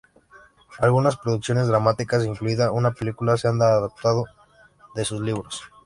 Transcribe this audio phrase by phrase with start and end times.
[0.79, 4.25] Algunas producciones dramáticas, incluida una película, se han adaptado
[4.95, 5.61] de sus libros.